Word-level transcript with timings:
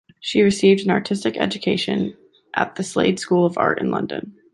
She 0.19 0.41
received 0.41 0.81
an 0.83 0.89
artistic 0.89 1.37
education 1.37 2.17
at 2.55 2.73
the 2.73 2.81
Slade 2.83 3.19
School 3.19 3.45
of 3.45 3.55
Art 3.55 3.79
in 3.79 3.91
London. 3.91 4.35